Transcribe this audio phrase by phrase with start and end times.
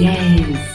[0.00, 0.72] Yes.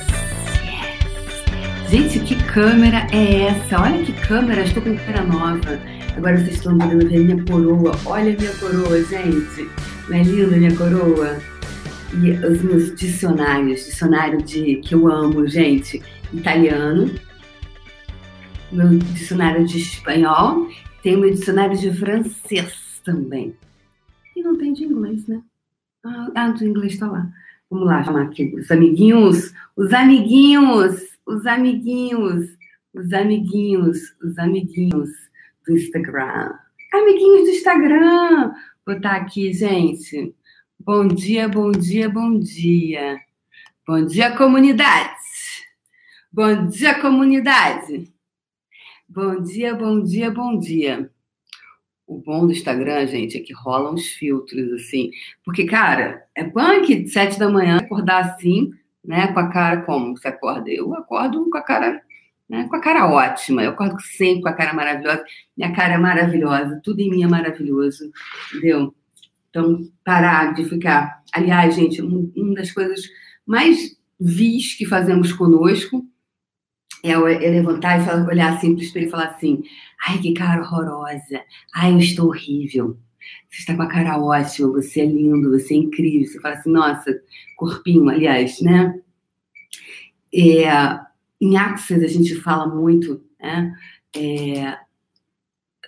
[1.90, 3.82] Gente, que câmera é essa?
[3.82, 5.80] Olha que câmera, estou com câmera nova.
[6.16, 8.00] Agora vocês estão podendo ver minha coroa.
[8.06, 9.70] Olha minha coroa, gente.
[10.08, 11.38] Não é linda minha coroa?
[12.14, 16.02] E os meus dicionários, dicionário de que eu amo, gente,
[16.34, 17.14] italiano,
[18.72, 20.70] meu dicionário de espanhol,
[21.04, 23.54] tem meu dicionário de francês também.
[24.36, 25.42] E não tem de inglês, né?
[26.06, 27.30] Ah, ah do inglês está lá.
[27.70, 32.58] Vamos lá chamar aqui os amiguinhos, os amiguinhos, os amiguinhos,
[32.94, 35.10] os amiguinhos, os amiguinhos
[35.66, 36.54] do Instagram.
[36.94, 38.54] Amiguinhos do Instagram.
[38.86, 40.34] Vou botar aqui, gente.
[40.80, 43.20] Bom dia, bom dia, bom dia.
[43.86, 45.18] Bom dia, comunidade.
[46.32, 48.14] Bom dia, comunidade.
[49.10, 51.12] Bom dia, bom dia, bom dia.
[52.08, 55.12] O bom do Instagram, gente, é que rolam uns filtros, assim.
[55.44, 58.72] Porque, cara, é punk sete da manhã acordar assim,
[59.04, 59.28] né?
[59.34, 60.70] Com a cara como você acorda?
[60.70, 62.02] Eu acordo com a cara,
[62.50, 62.66] né?
[62.70, 63.62] Com a cara ótima.
[63.62, 65.24] Eu acordo sempre com a cara maravilhosa.
[65.58, 68.10] Minha cara é maravilhosa, tudo em mim é maravilhoso,
[68.56, 68.96] entendeu?
[69.50, 71.22] Então, parar de ficar.
[71.34, 73.02] Aliás, gente, uma das coisas
[73.46, 76.06] mais vis que fazemos conosco
[77.12, 79.64] é, levantar e falar, olhar assim para o espelho e falar assim:
[80.08, 81.42] ai, que cara horrorosa,
[81.74, 82.98] ai, eu estou horrível.
[83.50, 86.28] Você está com a cara ótima, você é lindo, você é incrível.
[86.28, 87.22] Você fala assim, nossa,
[87.56, 89.00] corpinho, aliás, né?
[90.34, 90.68] É,
[91.42, 93.74] em Axis a gente fala muito né,
[94.16, 94.78] é,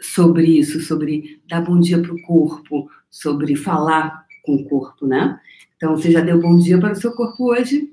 [0.02, 5.40] sobre isso, sobre dar bom dia para o corpo, sobre falar com o corpo, né?
[5.76, 7.90] Então, você já deu bom dia para o seu corpo hoje,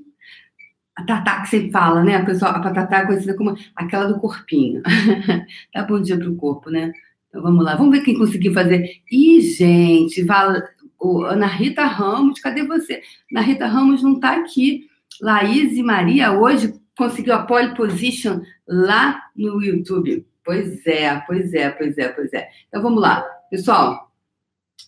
[0.96, 2.16] a Tatá que sempre fala, né?
[2.16, 4.82] A, pessoa, a Tatá é conhecida como aquela do corpinho.
[5.72, 6.90] Dá bom dia pro corpo, né?
[7.28, 9.02] Então vamos lá, vamos ver quem conseguiu fazer.
[9.12, 10.66] Ih, gente, fala,
[10.98, 13.02] o, Ana Rita Ramos, cadê você?
[13.30, 14.88] Ana Rita Ramos não tá aqui.
[15.20, 20.26] Laís e Maria hoje conseguiu a pole position lá no YouTube.
[20.42, 22.48] Pois é, pois é, pois é, pois é.
[22.68, 23.22] Então vamos lá.
[23.50, 24.10] Pessoal,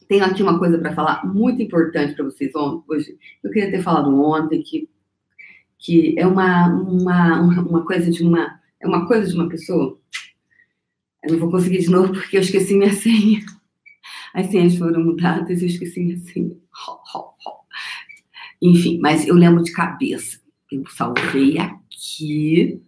[0.08, 3.18] tenho aqui uma coisa para falar muito importante para vocês hoje.
[3.44, 4.88] Eu queria ter falado ontem que
[5.78, 8.58] que é uma, uma, uma coisa de uma.
[8.80, 9.98] É uma coisa de uma pessoa.
[11.22, 13.44] Eu não vou conseguir de novo porque eu esqueci minha senha.
[14.34, 16.56] As senhas foram mudadas e eu esqueci minha senha.
[18.60, 20.40] Enfim, mas eu lembro de cabeça.
[20.70, 22.80] Eu salvei aqui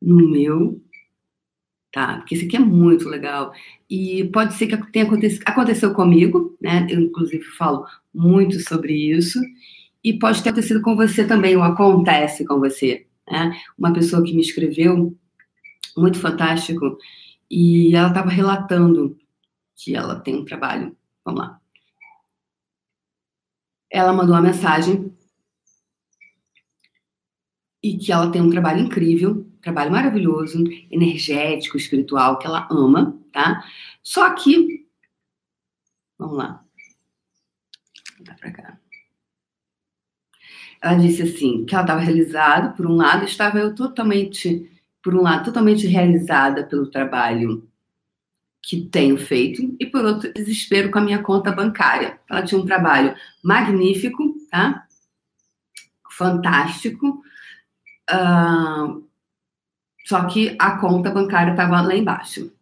[0.00, 0.80] no meu.
[1.92, 2.18] Tá?
[2.18, 3.52] Porque isso aqui é muito legal.
[3.88, 6.86] E pode ser que tenha acontecido, aconteceu comigo, né?
[6.88, 9.40] Eu, inclusive, falo muito sobre isso
[10.02, 13.06] e pode ter acontecido com você também, ou acontece com você.
[13.30, 13.60] Né?
[13.78, 15.16] Uma pessoa que me escreveu,
[15.96, 16.98] muito fantástico,
[17.50, 19.18] e ela estava relatando
[19.76, 20.96] que ela tem um trabalho.
[21.24, 21.60] Vamos lá.
[23.90, 25.12] Ela mandou uma mensagem
[27.82, 33.64] e que ela tem um trabalho incrível, trabalho maravilhoso, energético, espiritual, que ela ama, tá?
[34.02, 34.86] Só que,
[36.18, 36.64] vamos lá.
[38.16, 38.79] Vou dar pra cá.
[40.82, 44.70] Ela disse assim, que ela estava realizada, por um lado, estava eu totalmente,
[45.02, 47.68] por um lado, totalmente realizada pelo trabalho
[48.62, 52.20] que tenho feito, e por outro, desespero com a minha conta bancária.
[52.28, 54.86] Ela tinha um trabalho magnífico, tá?
[56.10, 57.22] Fantástico.
[58.10, 59.02] Uh,
[60.06, 62.52] só que a conta bancária estava lá embaixo.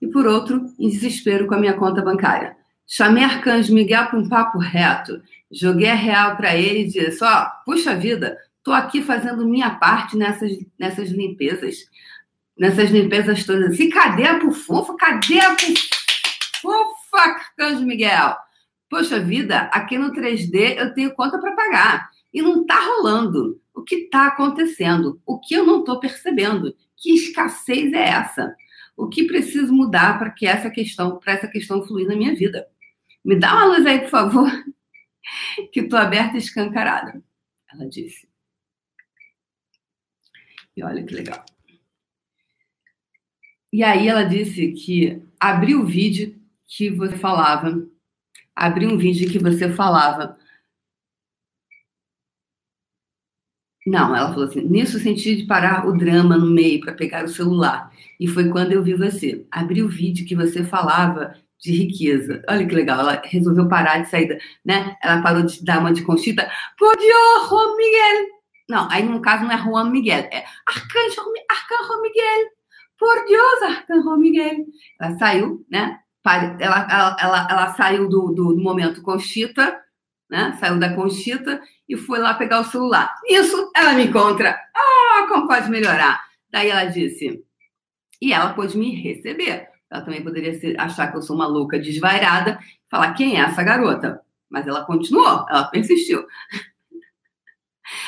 [0.00, 2.56] E por outro, em desespero com a minha conta bancária.
[2.86, 5.22] Chamei Arcanjo Miguel para um papo reto.
[5.52, 10.16] Joguei a real para ele e disse: Ó, puxa vida, tô aqui fazendo minha parte
[10.16, 11.76] nessas, nessas limpezas,
[12.58, 13.78] nessas limpezas todas.
[13.78, 14.96] E cadê a pufufa?
[14.96, 18.36] Cadê a pufufa, Arcanjo Miguel?
[18.88, 23.60] Poxa vida, aqui no 3D eu tenho conta para pagar e não está rolando.
[23.74, 25.20] O que está acontecendo?
[25.26, 26.74] O que eu não estou percebendo?
[26.96, 28.54] Que escassez é essa?
[28.96, 32.66] O que preciso mudar para que essa questão, para essa questão fluir na minha vida?
[33.24, 34.50] Me dá uma luz aí, por favor,
[35.72, 37.22] que estou aberta e escancarada.
[37.72, 38.28] Ela disse.
[40.76, 41.44] E olha que legal.
[43.72, 47.86] E aí ela disse que abriu o vídeo que você falava,
[48.54, 50.38] abriu um vídeo que você falava.
[53.86, 57.28] Não, ela falou assim: nisso senti de parar o drama no meio para pegar o
[57.28, 57.92] celular.
[58.18, 59.46] E foi quando eu vi você.
[59.50, 62.42] Abri o vídeo que você falava de riqueza.
[62.48, 64.96] Olha que legal, ela resolveu parar de sair, né?
[65.02, 66.50] Ela parou de dar uma de Conchita.
[66.78, 68.26] Por Dios, Juan Miguel.
[68.68, 72.46] Não, aí no caso não é Juan Miguel, é Arcanjo, Arcanjo Miguel.
[72.98, 74.66] Por Deus, Arcanjo Miguel.
[75.00, 76.00] Ela saiu, né?
[76.24, 79.80] Ela, ela, ela, ela saiu do, do, do momento Conchita,
[80.28, 80.56] né?
[80.58, 83.14] Saiu da Conchita e foi lá pegar o celular.
[83.28, 84.58] Isso, ela me encontra.
[84.74, 86.20] Ah, como pode melhorar?
[86.50, 87.44] Daí ela disse,
[88.20, 89.68] e ela pôde me receber.
[89.96, 92.58] Ela também poderia ser, achar que eu sou uma louca desvairada,
[92.90, 94.20] falar quem é essa garota.
[94.50, 96.22] Mas ela continuou, ela persistiu.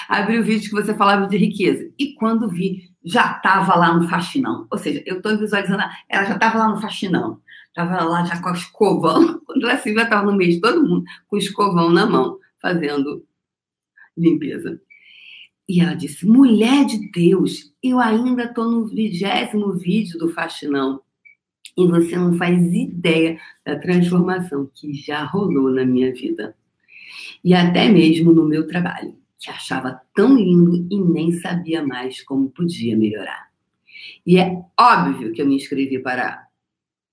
[0.06, 1.90] Abri o vídeo que você falava de riqueza.
[1.98, 4.66] E quando vi, já estava lá no faxinão.
[4.70, 7.40] Ou seja, eu estou visualizando, ela já estava lá no faxinão.
[7.68, 9.40] Estava lá já com o escovão.
[9.46, 13.24] Quando se viu, estava no meio de todo mundo, com o escovão na mão, fazendo
[14.14, 14.78] limpeza.
[15.66, 21.00] E ela disse: mulher de Deus, eu ainda estou no vigésimo vídeo do faxinão.
[21.76, 26.56] E você não faz ideia da transformação que já rolou na minha vida.
[27.44, 32.50] E até mesmo no meu trabalho, que achava tão lindo e nem sabia mais como
[32.50, 33.48] podia melhorar.
[34.26, 36.46] E é óbvio que eu me inscrevi para.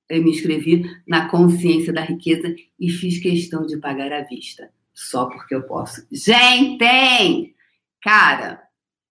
[0.09, 4.69] Eu me inscrevi na consciência da riqueza e fiz questão de pagar à vista.
[4.93, 6.05] Só porque eu posso.
[6.11, 7.55] Gente!
[8.01, 8.61] Cara,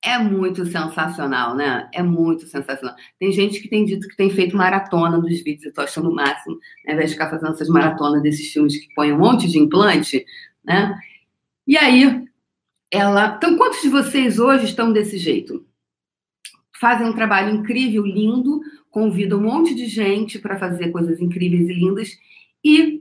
[0.05, 1.89] é muito sensacional, né?
[1.93, 2.95] É muito sensacional.
[3.19, 6.15] Tem gente que tem dito que tem feito maratona dos vídeos, eu tô achando o
[6.15, 6.93] máximo, né?
[6.93, 10.25] ao invés de ficar fazendo essas maratonas desses filmes que põem um monte de implante,
[10.63, 10.95] né?
[11.67, 12.29] E aí,
[12.91, 13.35] ela.
[13.37, 15.67] Então, quantos de vocês hoje estão desse jeito?
[16.79, 18.61] Fazem um trabalho incrível, lindo,
[18.91, 22.11] convidam um monte de gente para fazer coisas incríveis e lindas
[22.63, 23.01] e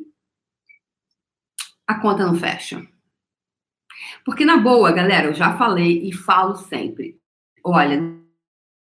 [1.85, 2.87] a conta não fecha.
[4.25, 7.19] Porque, na boa, galera, eu já falei e falo sempre.
[7.63, 8.01] Olha,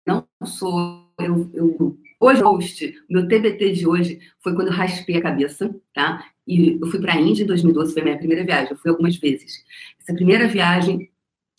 [0.07, 1.07] não sou.
[1.19, 6.25] Eu, eu, hoje, host, meu TBT de hoje foi quando eu raspei a cabeça, tá?
[6.47, 8.71] E eu fui para a Índia em 2012, foi a minha primeira viagem.
[8.71, 9.65] Eu fui algumas vezes.
[10.01, 11.11] Essa primeira viagem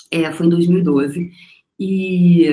[0.10, 1.32] é, foi em 2012.
[1.80, 2.46] E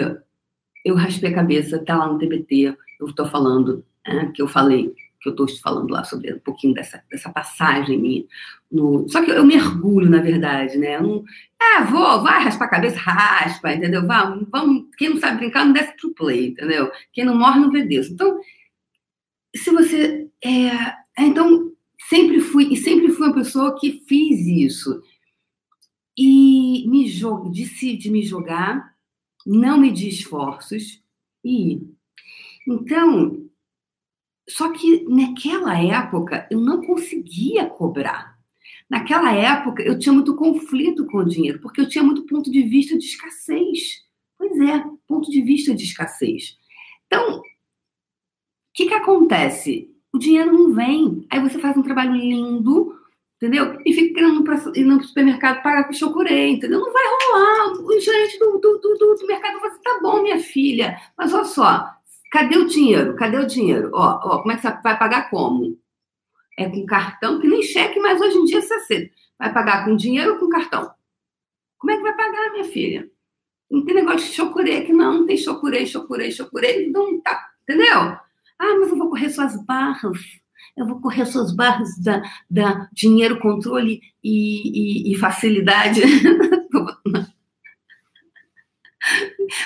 [0.84, 2.76] eu raspei a cabeça, tá lá no TBT.
[3.00, 4.94] Eu estou falando, é, que eu falei
[5.34, 8.24] que eu estou falando lá sobre um pouquinho dessa, dessa passagem minha.
[8.70, 9.08] No...
[9.08, 10.96] Só que eu mergulho, na verdade, né?
[10.96, 11.24] Eu não...
[11.60, 14.06] É, vou, vai raspar a cabeça, raspa, entendeu?
[14.06, 14.84] Vamos, vamos...
[14.96, 16.90] Quem não sabe brincar não desce pro play, entendeu?
[17.12, 18.08] Quem não morre não vê Deus.
[18.08, 18.38] Então,
[19.54, 20.28] se você...
[20.44, 20.94] É...
[21.18, 21.72] Então,
[22.08, 25.02] sempre fui, e sempre fui uma pessoa que fiz isso.
[26.16, 28.94] E me jogo, decidi me jogar,
[29.46, 31.02] não medir esforços
[31.44, 31.80] e
[32.66, 33.46] Então,
[34.48, 38.36] só que naquela época eu não conseguia cobrar.
[38.88, 42.62] Naquela época eu tinha muito conflito com o dinheiro, porque eu tinha muito ponto de
[42.62, 44.04] vista de escassez.
[44.38, 46.56] Pois é, ponto de vista de escassez.
[47.06, 47.42] Então, o
[48.72, 49.90] que, que acontece?
[50.12, 51.26] O dinheiro não vem.
[51.30, 52.94] Aí você faz um trabalho lindo,
[53.36, 53.78] entendeu?
[53.84, 54.44] E fica querendo
[54.76, 56.80] ir no supermercado pagar com chocurê, entendeu?
[56.80, 57.72] Não vai rolar.
[57.82, 61.32] O gerente do, do, do, do mercado vai falar assim, tá bom, minha filha, mas
[61.32, 61.95] olha só,
[62.30, 63.14] Cadê o dinheiro?
[63.16, 63.90] Cadê o dinheiro?
[63.94, 65.78] Ó, ó, como é que você vai pagar como?
[66.58, 69.14] É com cartão, que nem cheque, mas hoje em dia você aceita.
[69.38, 70.90] Vai pagar com dinheiro ou com cartão?
[71.78, 73.10] Como é que vai pagar, minha filha?
[73.70, 78.16] Não tem negócio de chocurê que não, não tem chocurê, chocurê, chocurê, não tá, entendeu?
[78.58, 80.18] Ah, mas eu vou correr suas barras.
[80.76, 86.00] Eu vou correr suas barras da, da dinheiro, controle e, e, e facilidade.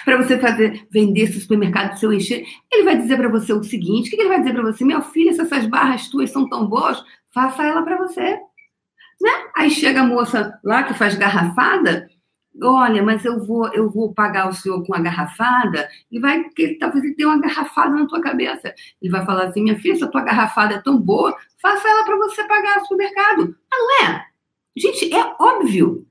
[0.05, 4.09] para você fazer vender esse supermercado seu encher, ele vai dizer para você o seguinte:
[4.09, 4.85] o que ele vai dizer para você?
[4.85, 8.39] Meu filho, se essas barras tuas são tão boas, faça ela para você.
[9.21, 9.31] Né?
[9.57, 12.09] Aí chega a moça lá que faz garrafada,
[12.63, 16.79] olha, mas eu vou, eu vou pagar o senhor com a garrafada, e vai que
[16.79, 18.75] talvez ele tenha uma garrafada na tua cabeça.
[19.01, 22.05] Ele vai falar assim: minha filha, se a tua garrafada é tão boa, faça ela
[22.05, 23.57] para você pagar o supermercado.
[23.73, 24.25] Não é?
[24.77, 26.07] Gente, é óbvio.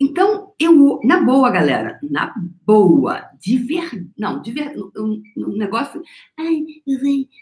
[0.00, 2.32] Então, eu, na boa, galera, na
[2.64, 6.00] boa, de verdade, não, de verdade, um, um, negócio,
[6.38, 6.98] ai, eu,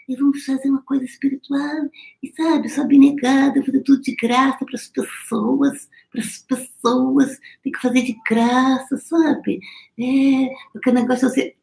[0.08, 1.90] eu, vamos fazer uma coisa espiritual,
[2.22, 7.72] e sabe, sou abnegada, fazer tudo de graça para as pessoas, para as pessoas, tem
[7.72, 9.60] que fazer de graça, sabe?
[9.98, 11.56] É, porque o negócio é você.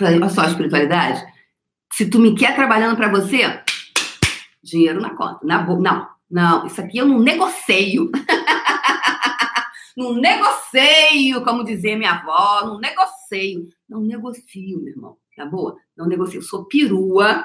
[0.00, 1.26] Olha só a espiritualidade.
[1.92, 3.60] Se tu me quer trabalhando para você,
[4.62, 5.80] dinheiro na conta, na boa.
[5.80, 8.12] Não, não, isso aqui eu não negocio.
[9.96, 13.66] Não negocio, como dizia minha avó, não negocio.
[13.88, 15.16] Não negocio, meu irmão.
[15.34, 15.76] Tá boa?
[15.96, 16.38] Não negocio.
[16.38, 17.42] Eu sou perua,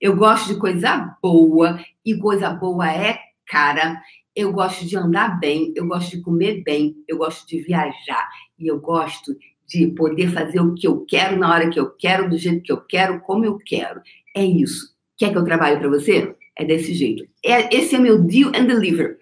[0.00, 4.00] eu gosto de coisa boa, e coisa boa é cara.
[4.34, 8.28] Eu gosto de andar bem, eu gosto de comer bem, eu gosto de viajar,
[8.58, 12.30] e eu gosto de poder fazer o que eu quero na hora que eu quero,
[12.30, 14.00] do jeito que eu quero, como eu quero.
[14.34, 14.94] É isso.
[15.18, 16.34] Quer que eu trabalhe para você?
[16.56, 17.26] É desse jeito.
[17.44, 19.18] É, esse é meu deal and deliver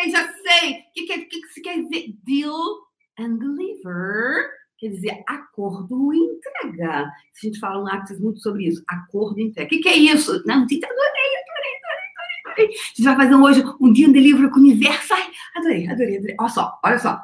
[0.00, 0.72] sei, já sei.
[0.72, 2.14] O que, que, que, que quer dizer?
[2.24, 2.78] Deal
[3.18, 4.50] and deliver.
[4.78, 7.02] Quer dizer, acordo e entrega.
[7.02, 8.82] A gente fala um Axis muito sobre isso.
[8.88, 9.66] Acordo e entrega.
[9.66, 10.42] O que, que é isso?
[10.46, 12.66] Não, adorei, adorei, adorei, adorei.
[12.66, 15.12] A gente vai fazer hoje um dia de livro com o universo.
[15.12, 16.36] Ai, Adorei, adorei, adorei.
[16.38, 17.20] Olha só, olha só.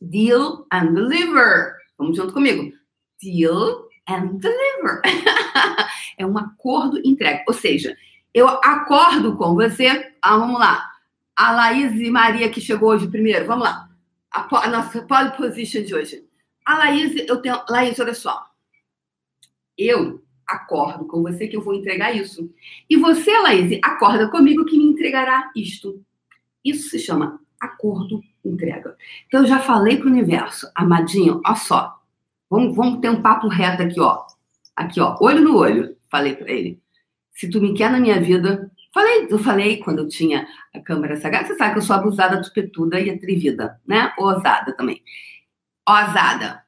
[0.00, 1.76] Deal and deliver.
[1.98, 2.72] Vamos junto comigo.
[3.22, 5.02] Deal and deliver.
[6.18, 7.44] é um acordo entregue.
[7.46, 7.96] Ou seja,
[8.34, 10.12] eu acordo com você.
[10.20, 10.95] Ah, vamos lá.
[11.36, 13.46] A Laís e Maria que chegou hoje primeiro.
[13.46, 13.90] Vamos lá.
[14.32, 16.24] A, a nossa pole position de hoje.
[16.64, 17.62] A Laís, eu tenho.
[17.68, 18.46] Laís, olha só.
[19.76, 22.50] Eu acordo com você que eu vou entregar isso.
[22.88, 26.02] E você, Laís, acorda comigo que me entregará isto.
[26.64, 28.96] Isso se chama acordo entrega.
[29.26, 32.00] Então, eu já falei para o universo, amadinho, ó só.
[32.48, 34.24] Vamos, vamos ter um papo reto aqui, ó.
[34.74, 35.96] Aqui, ó, olho no olho.
[36.08, 36.80] Falei para ele.
[37.32, 41.16] Se tu me quer na minha vida, falei, eu falei quando eu tinha a câmera
[41.16, 44.12] sagrada, você sabe que eu sou abusada, tupetuda e atrevida, né?
[44.16, 45.02] Ousada também.
[45.86, 46.64] Ousada.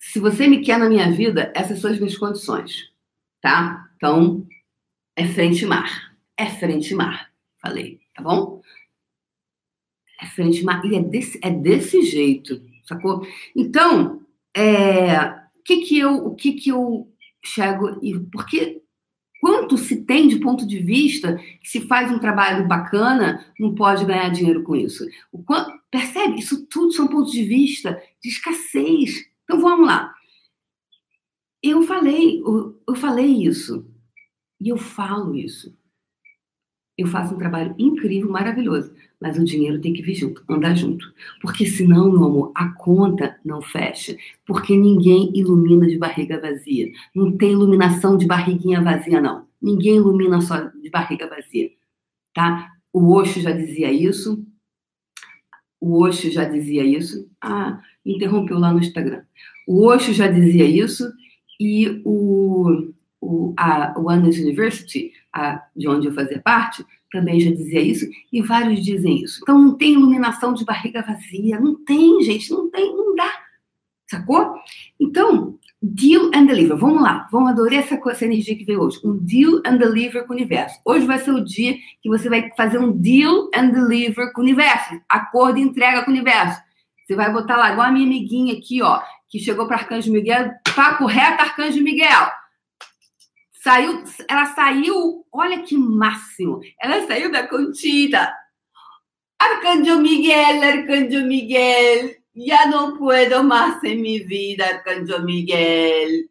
[0.00, 2.90] Se você me quer na minha vida, essas são as minhas condições,
[3.40, 3.88] tá?
[3.96, 4.44] Então,
[5.14, 6.16] é frente mar.
[6.36, 7.30] É frente mar.
[7.62, 8.60] Falei, tá bom?
[10.20, 10.84] É frente mar.
[10.84, 13.24] E é desse, é desse jeito, sacou?
[13.54, 17.08] Então, é, que que eu, o que que eu
[17.44, 18.82] chego e porque
[19.40, 24.04] quanto se tem de ponto de vista que se faz um trabalho bacana, não pode
[24.04, 25.06] ganhar dinheiro com isso.
[25.32, 26.38] O quanto, percebe?
[26.38, 29.26] Isso tudo são pontos de vista de escassez.
[29.44, 30.14] Então vamos lá.
[31.62, 33.86] Eu falei, eu, eu falei isso.
[34.60, 35.76] E eu falo isso.
[36.96, 38.94] Eu faço um trabalho incrível, maravilhoso.
[39.20, 41.12] Mas o dinheiro tem que vir junto, andar junto.
[41.42, 44.16] Porque senão, meu amor, a conta não fecha.
[44.46, 46.90] Porque ninguém ilumina de barriga vazia.
[47.14, 49.46] Não tem iluminação de barriguinha vazia, não.
[49.60, 51.70] Ninguém ilumina só de barriga vazia.
[52.32, 52.70] Tá?
[52.92, 54.42] O Osho já dizia isso.
[55.78, 57.28] O Osho já dizia isso.
[57.42, 59.22] Ah, interrompeu lá no Instagram.
[59.66, 61.12] O Osho já dizia isso
[61.60, 67.80] e o, o, a Oneness University, a, de onde eu fazia parte, também já dizia
[67.80, 69.40] isso, e vários dizem isso.
[69.42, 73.30] Então não tem iluminação de barriga vazia, não tem, gente, não tem, não dá.
[74.08, 74.54] Sacou?
[74.98, 76.76] Então, deal and deliver.
[76.76, 79.00] Vamos lá, vamos adorar essa, essa energia que veio hoje.
[79.04, 80.80] Um deal and deliver com o universo.
[80.84, 84.44] Hoje vai ser o dia que você vai fazer um deal and deliver com o
[84.44, 85.00] universo.
[85.08, 86.60] Acordo e entrega com o universo.
[87.06, 90.50] Você vai botar lá, igual a minha amiguinha aqui, ó, que chegou para Arcanjo Miguel,
[90.74, 92.30] papo reto, Arcanjo Miguel.
[93.62, 96.60] Saiu, ela saiu, olha que máximo.
[96.80, 98.34] Ela saiu da Conchita.
[99.38, 106.30] Arcanjo Miguel, Arcanjo Miguel, ya no puedo más en mi vida, Arcanjo Miguel.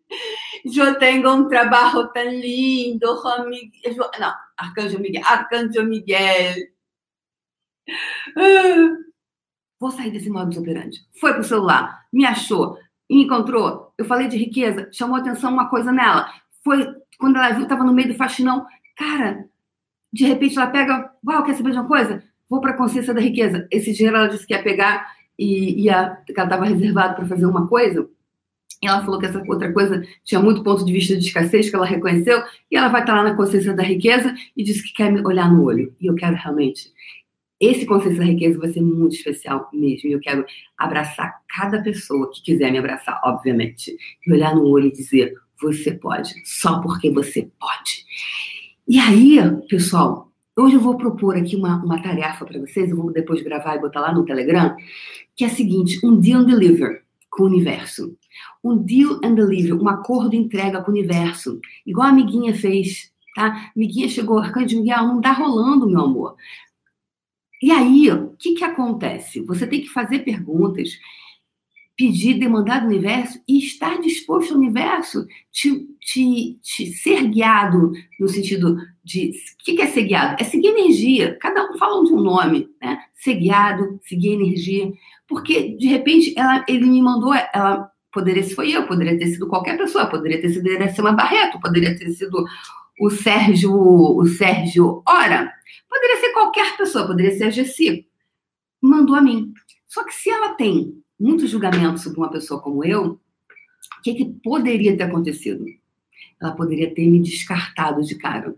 [0.64, 3.96] Yo tengo un trabajo tan lindo, Juan Miguel.
[3.98, 6.74] No, Arcanjo Miguel, Arcanjo Miguel.
[8.36, 8.98] Ah,
[9.80, 11.00] vou sair desse modo operandi.
[11.20, 13.94] Foi pro celular, me achou, me encontrou.
[13.98, 16.32] Eu falei de riqueza, chamou atenção uma coisa nela.
[16.64, 18.66] Foi quando ela viu, estava no meio do faxinão.
[18.98, 19.46] Cara,
[20.12, 22.24] de repente ela pega, uau, quer saber de uma coisa?
[22.50, 23.68] Vou para a consciência da riqueza.
[23.72, 27.46] Esse dinheiro ela disse que ia pegar e ia, que ela estava reservado para fazer
[27.46, 28.10] uma coisa.
[28.82, 31.76] E ela falou que essa outra coisa tinha muito ponto de vista de escassez que
[31.76, 35.12] ela reconheceu, e ela vai estar lá na consciência da riqueza e disse que quer
[35.12, 35.94] me olhar no olho.
[36.00, 36.92] E eu quero realmente.
[37.60, 40.10] Esse consciência da riqueza vai ser muito especial mesmo.
[40.10, 40.46] E eu quero
[40.78, 43.98] abraçar cada pessoa que quiser me abraçar, obviamente.
[44.26, 48.06] E olhar no olho e dizer: você pode, só porque você pode.
[48.88, 49.38] E aí,
[49.68, 53.76] pessoal, hoje eu vou propor aqui uma, uma tarefa para vocês, eu vou depois gravar
[53.76, 54.76] e botar lá no Telegram,
[55.36, 58.18] que é a seguinte: um deal and deliver com o universo.
[58.64, 61.60] Um deal and deliver, um acordo entrega com o universo.
[61.86, 63.72] Igual a amiguinha fez, tá?
[63.76, 66.36] Amiguinha chegou, Arcanjo Miguel, não tá rolando, meu amor.
[67.62, 69.42] E aí, o que que acontece?
[69.42, 70.98] Você tem que fazer perguntas
[72.00, 78.30] pedir, demandar do universo e estar disposto ao universo te, te, te ser guiado no
[78.30, 79.32] sentido de.
[79.60, 80.38] O que é ser guiado?
[80.40, 81.38] É seguir energia.
[81.42, 83.00] Cada um fala um nome, né?
[83.14, 84.90] Ser guiado, seguir energia.
[85.28, 89.50] Porque, de repente, ela, ele me mandou, ela poderia ser foi eu, poderia ter sido
[89.50, 90.66] qualquer pessoa, poderia ter sido
[91.00, 92.46] uma Barreto, poderia ter sido
[92.98, 95.54] o Sérgio, o Sérgio Ora,
[95.90, 98.08] poderia ser qualquer pessoa, poderia ser a Gessi.
[98.82, 99.52] Mandou a mim.
[99.86, 103.20] Só que se ela tem muito julgamento sobre uma pessoa como eu,
[104.00, 105.66] o que, que poderia ter acontecido?
[106.42, 108.56] Ela poderia ter me descartado de cara.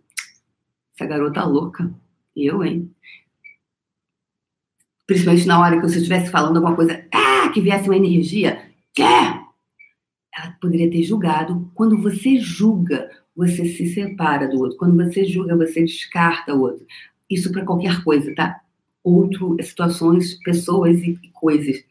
[0.94, 1.92] Essa garota louca.
[2.36, 2.94] Eu, hein?
[5.08, 9.42] Principalmente na hora que você estivesse falando alguma coisa, ah, que viesse uma energia, quer?
[10.34, 11.70] Ela poderia ter julgado.
[11.74, 14.78] Quando você julga, você se separa do outro.
[14.78, 16.86] Quando você julga, você descarta o outro.
[17.30, 18.62] Isso para qualquer coisa, tá?
[19.04, 21.84] Outro, situações, pessoas e coisas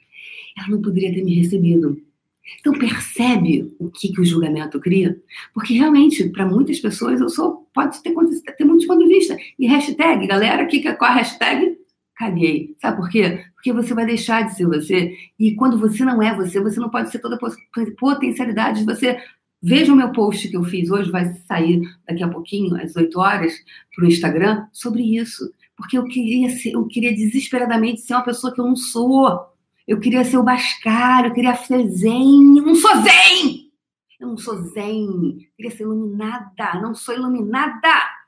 [0.56, 2.00] ela não poderia ter me recebido.
[2.58, 5.20] Então percebe o que, que o julgamento cria?
[5.54, 8.12] Porque realmente, para muitas pessoas, eu sou, pode ter,
[8.56, 9.36] ter muitos pontos de vista.
[9.58, 11.80] E hashtag, galera, que, qual é a hashtag?
[12.20, 12.76] caguei.
[12.78, 13.42] Sabe por quê?
[13.54, 15.14] Porque você vai deixar de ser você.
[15.38, 19.18] E quando você não é você, você não pode ser toda a potencialidade de você.
[19.62, 23.18] Veja o meu post que eu fiz hoje, vai sair daqui a pouquinho, às 8
[23.18, 23.54] horas,
[23.94, 25.50] para o Instagram, sobre isso.
[25.74, 29.49] Porque eu queria ser, eu queria desesperadamente ser uma pessoa que eu não sou.
[29.86, 32.58] Eu queria ser o Bascar, eu queria ser zen.
[32.58, 33.70] Eu não sou zen!
[34.20, 35.04] Eu não sou zen.
[35.04, 36.80] Eu queria ser iluminada.
[36.80, 38.20] Não sou iluminada.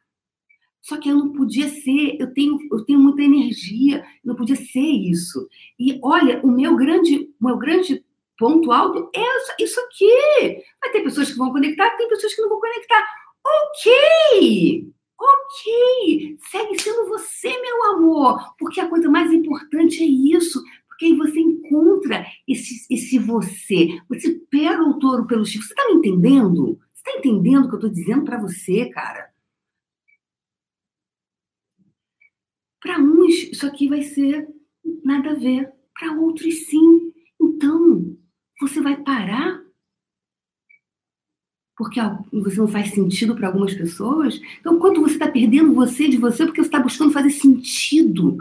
[0.81, 4.81] Só que eu não podia ser, eu tenho, eu tenho muita energia, não podia ser
[4.81, 5.49] isso.
[5.79, 8.05] E olha, o meu grande, o meu grande
[8.37, 10.63] ponto alto é isso aqui.
[10.81, 13.07] Vai ter pessoas que vão conectar, tem pessoas que não vão conectar.
[13.47, 14.93] Ok!
[15.21, 16.37] Ok!
[16.51, 20.61] Segue sendo você, meu amor, porque a coisa mais importante é isso.
[21.03, 24.01] Porque aí você encontra esse, esse você.
[24.09, 25.67] Você pega o touro pelo chifre.
[25.67, 26.79] Você tá me entendendo?
[26.95, 29.33] Você tá entendendo o que eu tô dizendo para você, cara?
[32.81, 34.49] Para uns, isso aqui vai ser
[35.05, 35.73] nada a ver.
[35.99, 37.13] Para outros, sim.
[37.41, 38.17] Então,
[38.61, 39.61] você vai parar
[41.77, 41.99] porque
[42.33, 44.41] você não faz sentido para algumas pessoas.
[44.61, 48.39] Então, quanto você está perdendo você de você porque você está buscando fazer sentido.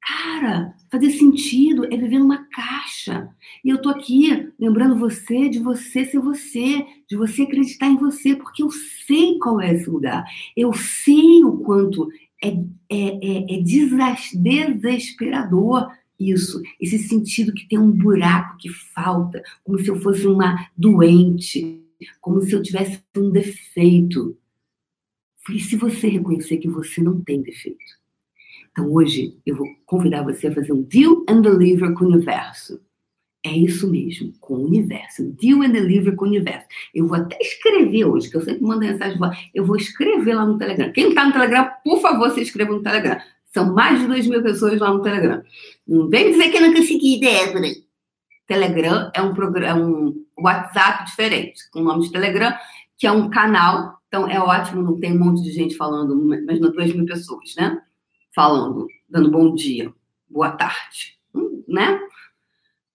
[0.00, 3.28] Cara, fazer sentido é viver numa caixa.
[3.64, 8.36] E eu tô aqui lembrando você de você ser você, de você acreditar em você,
[8.36, 8.70] porque eu
[9.06, 10.24] sei qual é esse lugar.
[10.56, 12.08] Eu sei o quanto
[12.42, 12.48] é,
[12.88, 19.88] é, é, é desesperador isso, esse sentido que tem um buraco que falta, como se
[19.88, 21.80] eu fosse uma doente,
[22.20, 24.36] como se eu tivesse um defeito.
[25.50, 27.98] E se você reconhecer que você não tem defeito?
[28.78, 32.80] Então hoje eu vou convidar você a fazer um deal and deliver com o universo.
[33.44, 35.32] É isso mesmo, com o universo.
[35.32, 36.64] Deal and deliver com o universo.
[36.94, 39.18] Eu vou até escrever hoje, que eu sempre mando mensagem,
[39.52, 40.92] eu vou escrever lá no Telegram.
[40.92, 43.18] Quem está no Telegram, por favor, se inscreva no Telegram.
[43.46, 45.42] São mais de 2 mil pessoas lá no Telegram.
[45.84, 47.66] Não vem dizer que eu não consegui, Débora.
[48.46, 52.54] Telegram é um programa, é um WhatsApp diferente, com o nome de Telegram,
[52.96, 53.98] que é um canal.
[54.06, 56.14] Então é ótimo, não tem um monte de gente falando,
[56.46, 57.82] mas não 2 mil pessoas, né?
[58.38, 59.92] Falando, dando bom dia,
[60.30, 62.00] boa tarde, hum, né?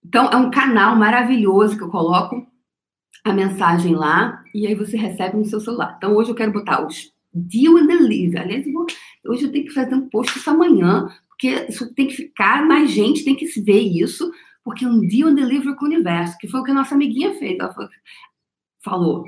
[0.01, 2.47] Então, é um canal maravilhoso que eu coloco
[3.25, 5.95] a mensagem lá e aí você recebe no seu celular.
[5.97, 8.39] Então, hoje eu quero botar os deal and deliver.
[8.39, 8.85] Aliás, eu vou,
[9.27, 12.89] hoje eu tenho que fazer um post isso amanhã, porque isso tem que ficar, mais
[12.89, 14.31] gente tem que se ver isso,
[14.63, 17.33] porque um deal and deliver com o universo, que foi o que a nossa amiguinha
[17.33, 17.59] fez.
[17.59, 17.75] Ela
[18.81, 19.25] falou,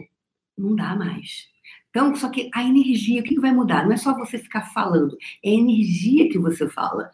[0.58, 1.54] não dá mais.
[1.95, 3.86] Então, só que a energia, o que vai mudar?
[3.86, 7.10] Não é só você ficar falando, é a energia que você fala.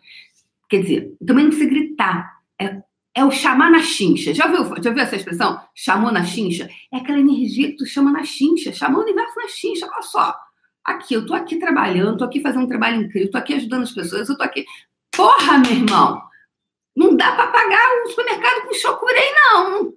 [0.67, 2.39] Quer dizer, também não precisa gritar.
[2.60, 2.82] É
[3.13, 4.34] é o chamar na chincha.
[4.34, 5.62] Já viu, já viu essa expressão?
[5.76, 6.67] Chamou na chincha?
[6.91, 9.86] É aquela energia que tu chama na chincha, chamou o universo na chincha.
[9.86, 10.36] Olha só.
[10.84, 13.91] Aqui, eu tô aqui trabalhando, tô aqui fazendo um trabalho incrível, tô aqui ajudando as
[13.91, 14.65] pessoas, eu tô aqui.
[15.15, 16.22] Porra, meu irmão!
[16.96, 19.94] Não dá para pagar o supermercado com chocurei, não.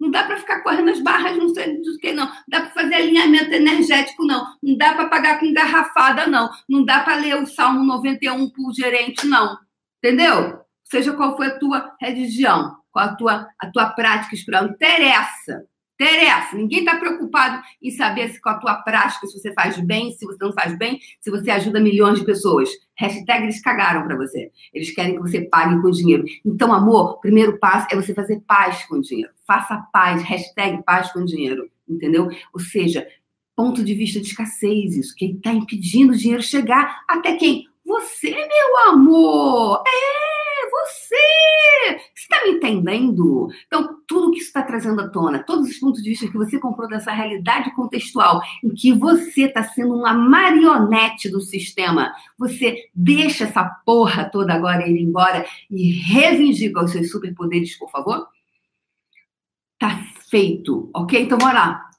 [0.00, 2.24] Não dá para ficar correndo as barras, não sei do que, não.
[2.26, 4.46] Não dá para fazer alinhamento energético, não.
[4.62, 6.48] Não dá para pagar com garrafada, não.
[6.68, 9.58] Não dá para ler o Salmo 91 por gerente, não.
[10.02, 10.60] Entendeu?
[10.90, 15.64] seja qual for a tua religião, qual a tua, a tua prática espiritual, interessa.
[16.00, 16.56] Interessa.
[16.56, 20.24] Ninguém está preocupado em saber se com a tua prática, se você faz bem, se
[20.24, 22.70] você não faz bem, se você ajuda milhões de pessoas.
[22.96, 24.50] Hashtag eles cagaram para você.
[24.72, 26.24] Eles querem que você pague com dinheiro.
[26.42, 29.30] Então, amor, primeiro passo é você fazer paz com dinheiro.
[29.46, 30.22] Faça paz.
[30.22, 31.70] Hashtag paz com dinheiro.
[31.86, 32.30] Entendeu?
[32.54, 33.06] Ou seja,
[33.54, 35.14] ponto de vista de escassez, isso.
[35.14, 37.68] Quem está impedindo o dinheiro chegar até quem?
[37.84, 39.82] Você, meu amor!
[39.86, 40.39] É,
[40.70, 42.00] você!
[42.14, 43.48] Você está me entendendo?
[43.66, 46.58] Então, tudo que isso está trazendo à tona, todos os pontos de vista que você
[46.58, 53.44] comprou dessa realidade contextual, em que você está sendo uma marionete do sistema, você deixa
[53.44, 58.26] essa porra toda agora ir embora e reivindica os seus superpoderes, por favor?
[59.78, 61.22] Tá feito, ok?
[61.22, 61.89] Então, bora lá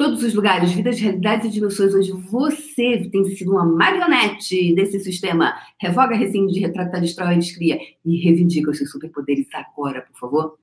[0.00, 5.52] todos os lugares, vidas, realidades e dimensões onde você tem sido uma marionete desse sistema.
[5.78, 10.58] Revoga, rescinde, retrata, destrói, descria e reivindica os seus superpoderes agora, por favor.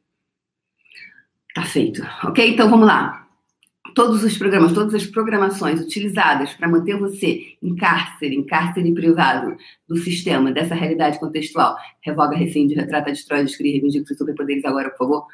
[1.53, 2.51] Tá feito, ok?
[2.51, 3.27] Então vamos lá.
[3.93, 9.55] Todos os programas, todas as programações utilizadas para manter você em cárcere, em cárcere privado
[9.87, 11.77] do sistema, dessa realidade contextual.
[12.01, 15.27] Revoga, rescinde, retrata, destrói, descria e reivindica os seus superpoderes agora, por favor.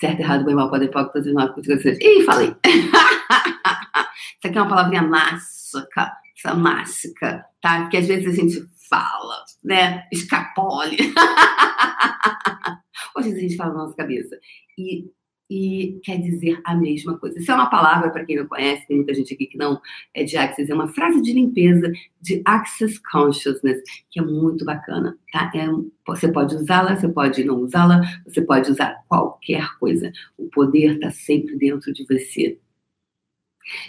[0.00, 1.54] Certo, errado, bem, mal, pode, pode, fazer nove,
[2.00, 2.54] Ih, falei.
[2.66, 7.80] Isso aqui é uma palavrinha mássica, essa mássica, tá?
[7.80, 10.06] Porque às vezes a gente fala, né?
[10.12, 10.98] Escapole.
[13.16, 14.38] Hoje a gente fala na nossa cabeça.
[14.76, 15.10] E
[15.48, 17.38] e quer dizer a mesma coisa.
[17.38, 19.80] Isso é uma palavra, para quem não conhece, tem muita gente aqui que não
[20.14, 25.16] é de Access, é uma frase de limpeza de Access Consciousness, que é muito bacana,
[25.32, 25.50] tá?
[25.54, 25.66] É,
[26.06, 30.12] você pode usá-la, você pode não usá-la, você pode usar qualquer coisa.
[30.36, 32.58] O poder está sempre dentro de você.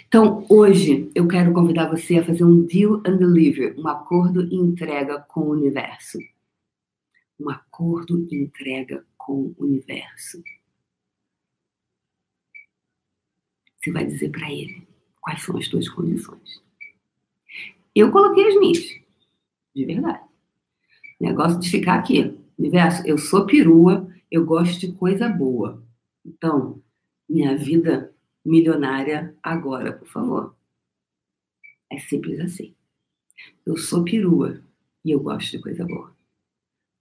[0.08, 4.56] Então, hoje, eu quero convidar você a fazer um deal and deliver, um acordo e
[4.56, 6.18] entrega com o universo.
[7.38, 10.42] Um acordo e entrega com o universo.
[13.88, 14.86] Você vai dizer para ele
[15.18, 16.62] quais são as suas condições.
[17.94, 18.84] Eu coloquei as minhas,
[19.74, 20.28] de verdade.
[21.18, 22.38] Negócio de ficar aqui.
[22.58, 25.82] Universo, eu sou perua, eu gosto de coisa boa.
[26.22, 26.82] Então,
[27.26, 30.54] minha vida milionária agora, por favor.
[31.90, 32.74] É simples assim.
[33.64, 34.62] Eu sou perua
[35.02, 36.14] e eu gosto de coisa boa.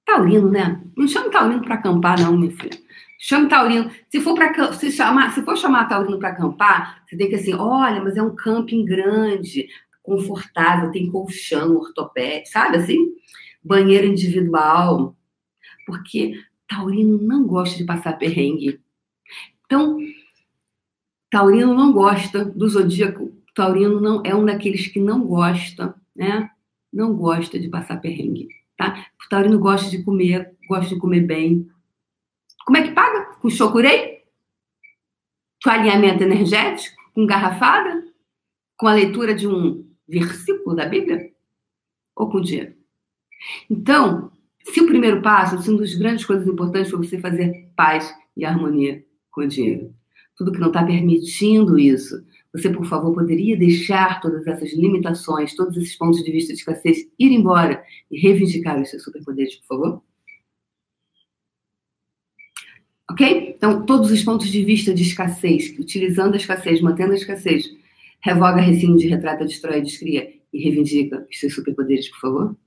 [0.08, 0.82] Taurino, né?
[0.96, 2.80] Não chama Taurino para acampar, não, meu filho.
[3.20, 3.92] Chama Taurino.
[4.10, 7.54] Se for para se chamar, se for chamar Taurino para acampar, você tem que assim,
[7.54, 9.68] olha, mas é um camping grande,
[10.02, 12.98] confortável, tem colchão ortopédico, sabe assim?
[13.62, 15.14] Banheiro individual.
[15.86, 16.40] Porque
[16.70, 18.80] Taurino não gosta de passar perrengue.
[19.66, 20.00] Então,
[21.30, 23.34] Taurino não gosta do zodíaco.
[23.54, 26.50] Taurino não é um daqueles que não gosta, né?
[26.94, 29.08] Não gosta de passar perrengue, tá?
[29.26, 31.70] O taurino gosta de comer, gosta de comer bem.
[32.66, 33.36] Como é que paga?
[33.42, 34.24] Com chocurei?
[35.64, 36.96] Com alinhamento energético?
[37.14, 38.04] Com garrafada?
[38.78, 41.32] Com a leitura de um versículo da Bíblia?
[42.16, 42.76] Ou com dinheiro?
[43.70, 44.32] Então,
[44.64, 48.46] se o primeiro passo, se uma das grandes coisas importantes foi você fazer paz e
[48.46, 49.94] harmonia com o dinheiro,
[50.36, 55.78] tudo que não está permitindo isso, você, por favor, poderia deixar todas essas limitações, todos
[55.78, 60.04] esses pontos de vista de escassez ir embora e reivindicar os seus superpoderes, por favor?
[63.10, 63.54] Ok?
[63.56, 67.66] Então, todos os pontos de vista de escassez, utilizando a escassez, mantendo a escassez,
[68.22, 72.58] revoga, rescinde, retrata, destrói, descria e reivindica os seus superpoderes, por favor?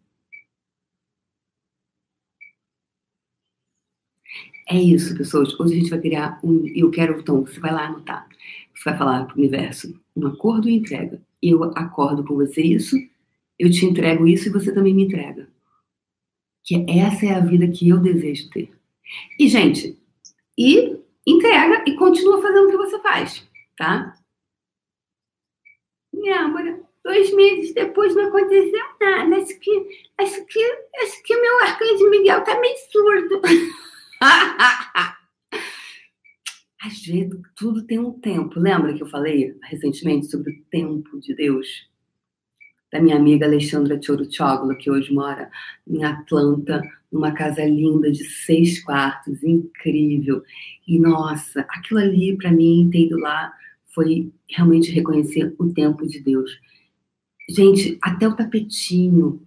[4.69, 5.59] É isso, pessoas.
[5.59, 6.65] Hoje a gente vai criar um.
[6.75, 8.29] Eu quero, então, você vai lá anotar.
[8.85, 11.21] Vai falar para o universo: um acordo e entrega.
[11.43, 12.97] Eu acordo com você isso,
[13.59, 15.49] eu te entrego isso e você também me entrega.
[16.63, 18.71] Que essa é a vida que eu desejo ter.
[19.39, 19.99] E, gente,
[20.57, 24.15] e entrega e continua fazendo o que você faz, tá?
[26.13, 29.37] Minha amor, dois meses depois não aconteceu nada.
[29.37, 29.89] Acho que,
[30.19, 30.65] acho que,
[31.03, 33.41] acho que meu arcanjo Miguel tá meio surdo.
[36.81, 38.59] Às vezes, tudo tem um tempo.
[38.59, 41.89] Lembra que eu falei recentemente sobre o tempo de Deus?
[42.91, 45.51] Da minha amiga Alexandra Choruchoglu, que hoje mora
[45.87, 50.43] em Atlanta, numa casa linda de seis quartos, incrível.
[50.89, 53.53] E, nossa, aquilo ali, para mim, ter ido lá,
[53.95, 56.51] foi realmente reconhecer o tempo de Deus.
[57.49, 59.43] Gente, até o tapetinho,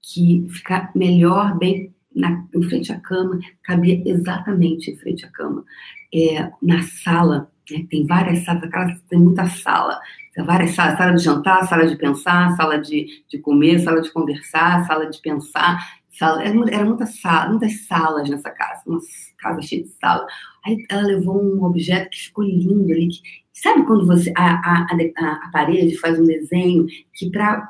[0.00, 5.64] que fica melhor, bem na, em frente à cama, cabia exatamente em frente à cama.
[6.12, 10.00] É, na sala, né, tem várias salas, casa tem muita sala,
[10.34, 14.10] tem várias salas, sala de jantar, sala de pensar, sala de, de comer, sala de
[14.10, 15.78] conversar, sala de pensar,
[16.10, 18.98] sala, era, era muita sala, muitas salas nessa casa, uma
[19.38, 20.26] casa cheia de sala.
[20.66, 23.20] Aí ela levou um objeto que ficou lindo ali, que,
[23.52, 27.68] sabe quando você, a, a, a, a parede faz um desenho que para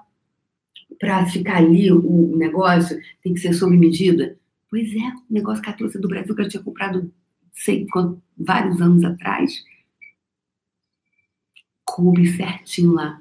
[0.98, 4.36] para ficar ali o, negócio tem que ser sob medida?
[4.70, 7.10] Pois é, o negócio que a trouxe do Brasil que eu tinha comprado
[7.52, 9.64] sei quanto, vários anos atrás,
[11.84, 13.20] coube certinho lá.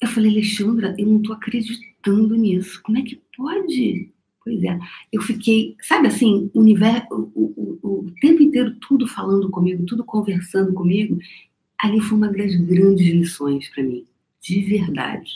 [0.00, 2.80] Eu falei, Alexandra, eu não tô acreditando nisso.
[2.82, 4.10] Como é que pode?
[4.42, 4.78] Pois é.
[5.12, 10.04] Eu fiquei, sabe assim, o, universo, o, o, o, tempo inteiro tudo falando comigo, tudo
[10.04, 11.18] conversando comigo.
[11.78, 14.06] Ali foi uma das grandes lições para mim,
[14.40, 15.30] de verdade,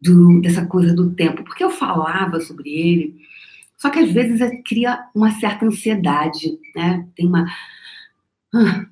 [0.00, 1.44] do, dessa coisa do tempo.
[1.44, 3.16] Porque eu falava sobre ele,
[3.76, 7.08] só que às vezes é, cria uma certa ansiedade, né?
[7.16, 7.46] Tem uma.
[8.54, 8.86] Ah,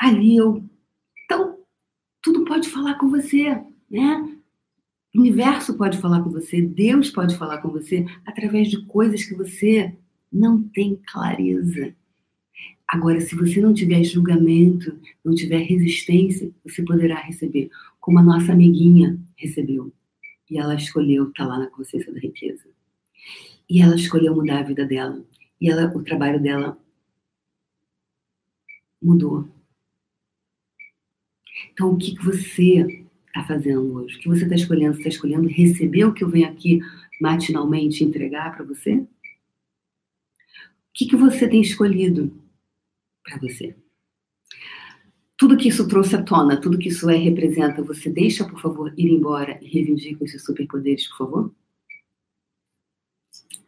[0.00, 0.64] ali eu.
[1.24, 1.58] Então,
[2.22, 3.56] tudo pode falar com você,
[3.90, 4.36] né?
[5.14, 9.34] O universo pode falar com você, Deus pode falar com você através de coisas que
[9.34, 9.96] você
[10.32, 11.94] não tem clareza.
[12.86, 18.52] Agora, se você não tiver julgamento, não tiver resistência, você poderá receber, como a nossa
[18.52, 19.92] amiguinha recebeu.
[20.50, 22.68] E ela escolheu estar lá na consciência da riqueza.
[23.68, 25.24] E ela escolheu mudar a vida dela.
[25.60, 26.76] E ela, o trabalho dela
[29.00, 29.48] mudou.
[31.72, 34.16] Então, o que, que você está fazendo hoje?
[34.16, 34.94] O que você está escolhendo?
[34.94, 36.80] Você está escolhendo receber o que eu venho aqui
[37.20, 38.96] matinalmente entregar para você?
[38.96, 39.08] O
[40.92, 42.40] que, que você tem escolhido
[43.22, 43.76] para você.
[45.40, 48.92] Tudo que isso trouxe à tona, tudo que isso é representa, você deixa, por favor,
[48.94, 51.54] ir embora e reivindica os seus superpoderes, por favor?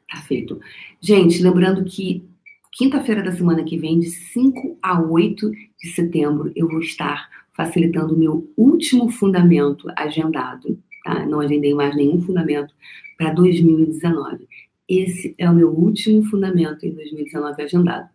[0.06, 0.61] Tá feito.
[1.00, 2.28] Gente, lembrando que
[2.72, 8.14] quinta-feira da semana que vem, de 5 a 8 de setembro, eu vou estar facilitando
[8.14, 10.78] o meu último fundamento agendado.
[11.02, 11.24] Tá?
[11.24, 12.74] Não agendei mais nenhum fundamento
[13.16, 14.46] para 2019.
[14.87, 18.11] Esse é o meu último fundamento em 2019 agendado,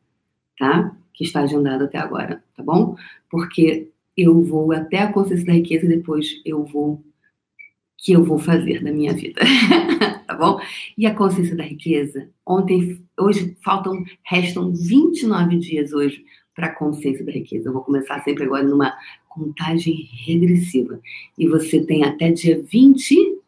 [0.60, 0.96] tá?
[1.17, 2.95] Que está agendado até agora, tá bom?
[3.30, 7.03] Porque eu vou até a consciência da riqueza e depois eu vou
[7.97, 9.41] que eu vou fazer na minha vida,
[10.27, 10.60] tá bom?
[10.95, 16.23] E a consciência da riqueza, ontem, hoje faltam, restam 29 dias hoje
[16.56, 17.69] para a consciência da riqueza.
[17.69, 18.95] Eu vou começar sempre agora numa
[19.27, 20.99] contagem regressiva.
[21.38, 23.43] E você tem até dia 25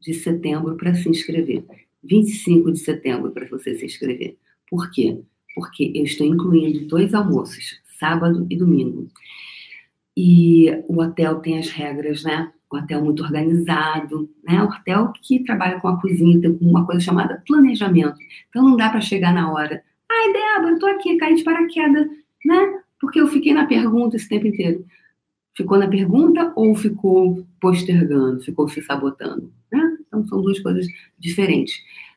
[0.00, 1.64] de setembro para se inscrever.
[2.02, 4.36] 25 de setembro para você se inscrever.
[4.68, 5.20] Por quê?
[5.56, 9.08] Porque eu estou incluindo dois almoços, sábado e domingo.
[10.14, 12.52] E o hotel tem as regras, né?
[12.70, 14.62] O hotel muito organizado, né?
[14.62, 18.18] O hotel que trabalha com a cozinha, tem uma coisa chamada planejamento.
[18.50, 19.82] Então não dá para chegar na hora.
[20.10, 22.06] Ai, Débora, eu tô aqui, caí de paraquedas,
[22.44, 22.80] né?
[23.00, 24.84] Porque eu fiquei na pergunta esse tempo inteiro.
[25.56, 29.50] Ficou na pergunta ou ficou postergando, ficou se sabotando?
[29.72, 29.96] Né?
[30.06, 30.86] Então, são duas coisas
[31.18, 31.74] diferentes.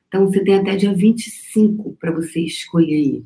[0.10, 3.24] Então, você tem até dia 25 para você escolher aí,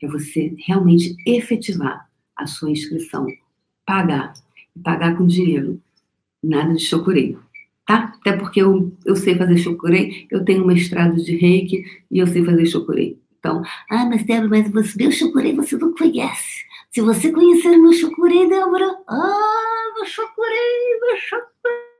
[0.00, 3.26] para você realmente efetivar a sua inscrição,
[3.84, 4.32] pagar,
[4.74, 5.82] e pagar com dinheiro,
[6.42, 7.42] nada de chocureio,
[7.86, 8.14] tá?
[8.20, 12.44] Até porque eu, eu sei fazer chocureio, eu tenho mestrado de reiki e eu sei
[12.44, 13.18] fazer chocureio.
[13.40, 16.64] Então, ah, mas Débora, mas você, meu chocureio você não conhece.
[16.92, 21.91] Se você conhecer meu chocurei, Débora, ah, meu chocurei, meu chocurei.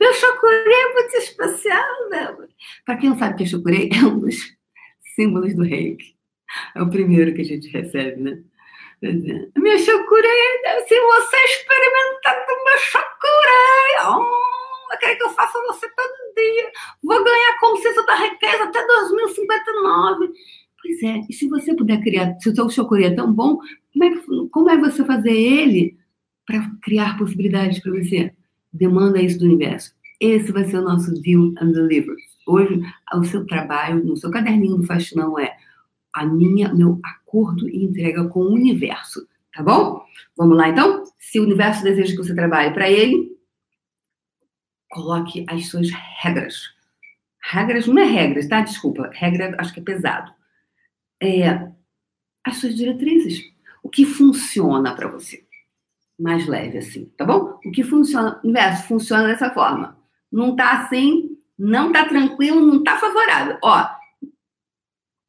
[0.00, 2.48] Meu chocurei é muito especial, Débora.
[2.84, 4.36] Para quem não sabe que chocurei, é um dos
[5.14, 6.16] símbolos do reiki.
[6.74, 8.42] É o primeiro que a gente recebe, né?
[9.02, 10.30] Meu chocurei,
[10.86, 16.70] se você experimentar do meu chocurei, oh, eu quero que eu faça você todo dia.
[17.02, 20.32] Vou ganhar consciência da riqueza até 2059.
[20.80, 23.58] Pois é, e se você puder criar, se o seu chocolate é tão bom,
[23.92, 25.96] como é, como é você fazer ele
[26.46, 28.32] para criar possibilidades para você?
[28.72, 29.94] Demanda isso do universo.
[30.20, 32.16] Esse vai ser o nosso Deal and Deliver.
[32.46, 32.80] Hoje,
[33.14, 35.56] o seu trabalho, no seu caderninho do faxinão é
[36.14, 39.26] a minha, meu acordo e entrega com o universo.
[39.54, 40.02] Tá bom?
[40.36, 41.04] Vamos lá então?
[41.18, 43.36] Se o universo deseja que você trabalhe para ele,
[44.90, 46.72] coloque as suas regras.
[47.50, 48.60] Regras não é regras, tá?
[48.60, 49.10] Desculpa.
[49.12, 50.32] Regra acho que é pesado
[51.22, 51.70] é,
[52.44, 53.40] as suas diretrizes.
[53.82, 55.44] O que funciona para você?
[56.22, 57.58] Mais leve assim, tá bom?
[57.64, 59.98] O que funciona, inverso, funciona dessa forma.
[60.30, 63.58] Não tá assim, não tá tranquilo, não tá favorável.
[63.60, 63.88] Ó,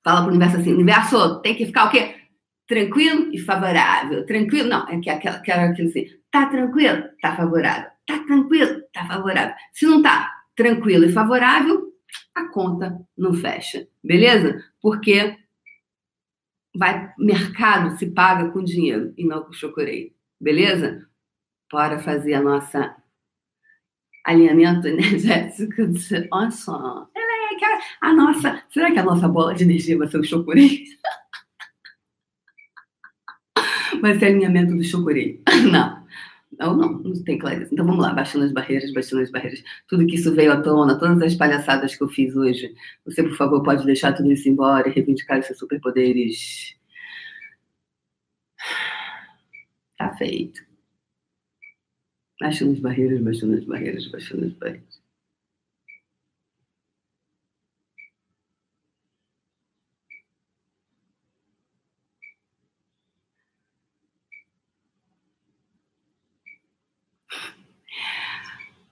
[0.03, 2.15] fala pro universo assim, universo tem que ficar o quê?
[2.67, 4.23] Tranquilo e favorável.
[4.27, 7.89] Tranquilo, não, é que aquela, aquilo assim, tá tranquilo, tá favorável.
[8.05, 9.55] Tá tranquilo, tá favorável.
[9.71, 11.91] Se não tá tranquilo e favorável,
[12.35, 14.63] a conta não fecha, beleza?
[14.79, 15.39] Porque
[16.75, 20.13] vai mercado se paga com dinheiro e não com chocorei.
[20.43, 21.07] Beleza?
[21.71, 22.93] Para fazer a nossa
[24.25, 25.83] alinhamento energético.
[26.31, 27.07] Olha só.
[27.15, 27.23] É
[28.01, 28.61] a nossa.
[28.69, 30.83] Será que a nossa bola de energia vai ser o chocorei?
[34.01, 35.41] vai ser alinhamento do chocorei.
[35.71, 36.03] Não.
[36.59, 37.69] Não, não, não tem clareza.
[37.73, 39.63] Então vamos lá, baixando as barreiras, baixando as barreiras.
[39.87, 42.75] Tudo que isso veio à tona, todas as palhaçadas que eu fiz hoje.
[43.05, 46.75] Você, por favor, pode deixar tudo isso embora e reivindicar os seus superpoderes.
[49.97, 50.61] Tá feito.
[52.39, 55.01] Baixando as barreiras, baixando as barreiras, baixando as barreiras.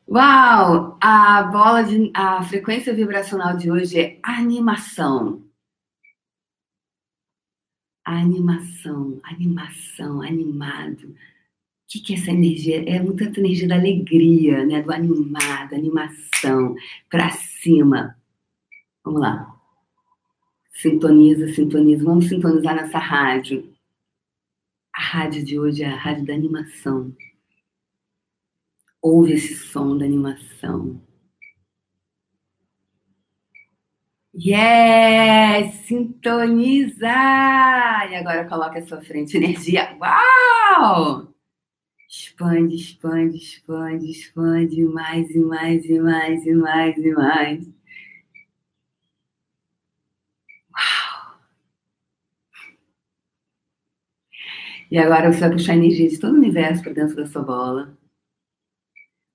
[0.08, 0.98] Uau!
[1.02, 2.12] A bola de.
[2.14, 5.51] A frequência vibracional de hoje é animação.
[8.04, 11.10] Animação, animação, animado.
[11.10, 11.16] O
[11.88, 12.84] que, que é essa energia?
[12.90, 14.82] É muita energia da alegria, né?
[14.82, 16.76] Do animado, animação,
[17.10, 18.18] para cima.
[19.04, 19.56] Vamos lá.
[20.72, 22.04] Sintoniza, sintoniza.
[22.04, 23.72] Vamos sintonizar nessa rádio.
[24.94, 27.16] A rádio de hoje é a rádio da animação.
[29.02, 31.02] Ouve esse som da animação.
[34.44, 35.86] Yes!
[35.86, 37.12] Sintonizar!
[38.12, 39.96] E agora coloca a sua frente energia.
[40.00, 41.32] Uau!
[42.10, 47.68] Expande, expande, expande, expande mais e mais e mais e mais e mais.
[50.74, 51.40] Uau!
[54.90, 57.96] E agora você vai puxar energia de todo o universo para dentro da sua bola.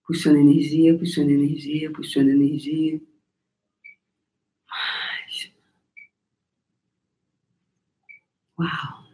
[0.04, 3.00] Puxando energia, puxando energia, puxando energia
[8.58, 9.06] Uau!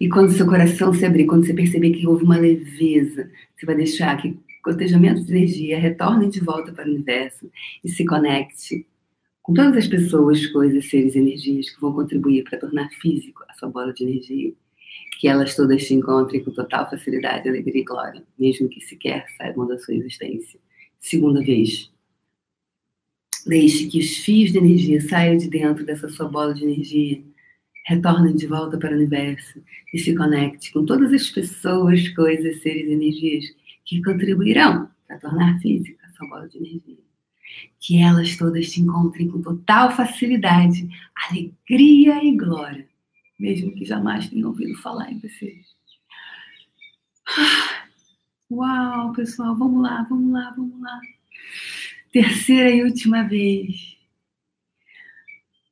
[0.00, 3.74] E quando seu coração se abrir, quando você perceber que houve uma leveza, você vai
[3.74, 7.50] deixar que cotejamento de energia retorne de volta para o universo
[7.82, 8.86] e se conecte
[9.42, 13.68] com todas as pessoas, coisas, seres, energias que vão contribuir para tornar físico a sua
[13.68, 14.52] bola de energia.
[15.18, 19.66] Que elas todas se encontrem com total facilidade, alegria e glória, mesmo que sequer saibam
[19.66, 20.58] da sua existência.
[20.98, 21.90] Segunda vez.
[23.46, 27.22] Deixe que os fios de energia saiam de dentro dessa sua bola de energia
[27.86, 29.62] retorne de volta para o universo
[29.92, 33.44] e se conecte com todas as pessoas, coisas, seres e energias
[33.84, 36.98] que contribuirão para tornar física a sua bola de energia.
[37.80, 40.88] Que elas todas se encontrem com total facilidade,
[41.28, 42.86] alegria e glória,
[43.38, 45.66] mesmo que jamais tenham ouvido falar em vocês.
[48.50, 51.00] Uau, pessoal, vamos lá, vamos lá, vamos lá.
[52.12, 53.96] Terceira e última vez.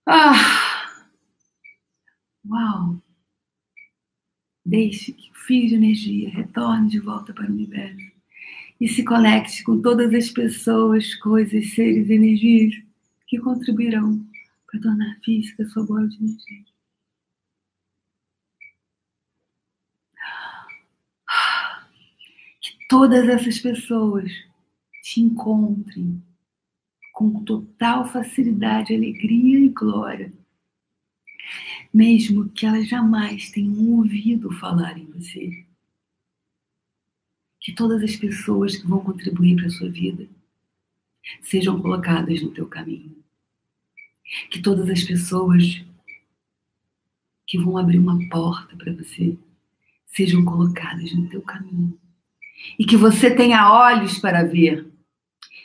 [0.07, 0.68] Ah!
[2.49, 3.03] Uau!
[4.65, 8.11] Deixe que o fio de energia retorne de volta para o universo
[8.81, 12.75] e se conecte com todas as pessoas, coisas, seres, energias
[13.27, 14.25] que contribuirão
[14.67, 16.65] para tornar física a sua bola de energia.
[22.61, 24.31] Que todas essas pessoas
[25.03, 26.23] te encontrem
[27.13, 30.33] com total facilidade, alegria e glória
[31.93, 35.65] mesmo que elas jamais tenham ouvido falar em você.
[37.61, 40.29] Que todas as pessoas que vão contribuir para a sua vida
[41.43, 43.17] sejam colocadas no teu caminho.
[44.51, 45.85] Que todas as pessoas
[47.47, 49.37] que vão abrir uma porta para você
[50.07, 51.99] sejam colocadas no teu caminho.
[52.79, 54.87] E que você tenha olhos para ver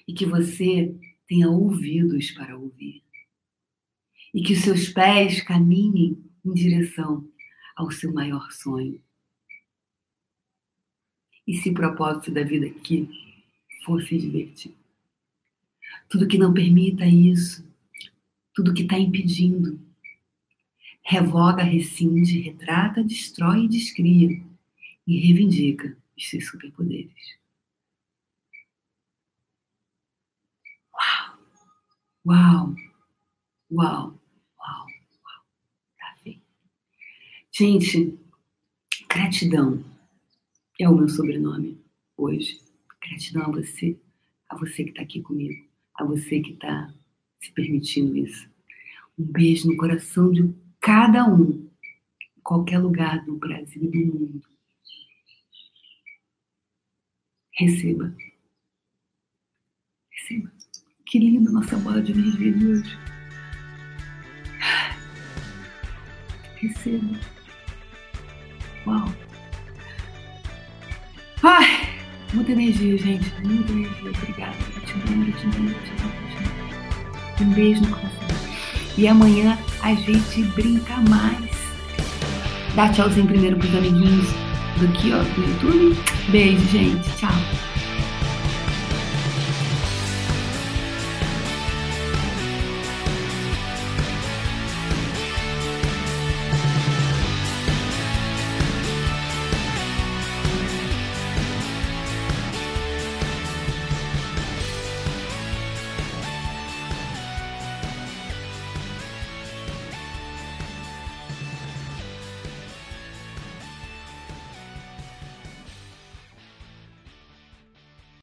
[0.08, 0.96] e que você
[1.28, 3.04] tenha ouvidos para ouvir
[4.34, 7.30] e que os seus pés caminhem em direção
[7.76, 9.02] ao seu maior sonho.
[11.46, 13.10] E se o propósito da vida aqui
[13.86, 14.76] for se divertir?
[16.10, 17.68] Tudo que não permita isso,
[18.54, 19.80] tudo que está impedindo,
[21.04, 24.42] revoga, rescinde, retrata, destrói e descria
[25.06, 27.38] e reivindica os seus superpoderes.
[30.94, 31.38] Uau!
[32.26, 32.76] Uau!
[33.72, 34.23] Uau!
[37.56, 38.18] Gente,
[39.08, 39.86] gratidão
[40.80, 41.80] é o meu sobrenome
[42.18, 42.60] hoje.
[43.00, 43.96] Gratidão a você,
[44.50, 45.64] a você que está aqui comigo,
[45.94, 46.92] a você que está
[47.40, 48.50] se permitindo isso.
[49.20, 51.70] Um beijo no coração de cada um,
[52.38, 54.42] em qualquer lugar do Brasil e do mundo.
[57.52, 58.16] Receba.
[60.10, 60.52] Receba.
[61.06, 62.98] Que lindo nossa bola de energia de hoje.
[66.56, 67.33] Receba.
[68.86, 69.10] Uau!
[71.44, 71.90] Ai,
[72.34, 73.34] muita energia, gente.
[73.44, 74.10] Muita energia.
[74.10, 74.56] Obrigada.
[74.74, 76.12] Gratidão, gratidão, gratidão.
[77.42, 78.28] Um beijo no coração.
[78.98, 81.52] E amanhã a gente brinca mais.
[82.76, 84.28] Dá tchauzinho primeiro pros amiguinhos
[84.78, 85.98] do aqui, ó, do YouTube.
[86.30, 87.10] Beijo, gente.
[87.18, 87.63] Tchau.